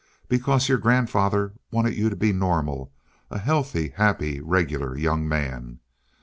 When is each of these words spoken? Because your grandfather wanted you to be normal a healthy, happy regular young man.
Because 0.27 0.67
your 0.67 0.79
grandfather 0.79 1.53
wanted 1.69 1.93
you 1.93 2.09
to 2.09 2.15
be 2.15 2.33
normal 2.33 2.91
a 3.29 3.37
healthy, 3.37 3.89
happy 3.89 4.39
regular 4.41 4.97
young 4.97 5.27
man. 5.27 5.79